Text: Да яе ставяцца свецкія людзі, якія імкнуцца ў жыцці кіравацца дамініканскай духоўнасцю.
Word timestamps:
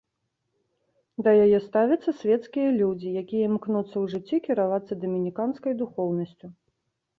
Да 1.27 1.31
яе 1.45 1.59
ставяцца 1.65 2.09
свецкія 2.21 2.69
людзі, 2.79 3.09
якія 3.23 3.43
імкнуцца 3.51 3.93
ў 4.03 4.17
жыцці 4.17 4.37
кіравацца 4.49 5.01
дамініканскай 5.05 5.81
духоўнасцю. 5.85 6.55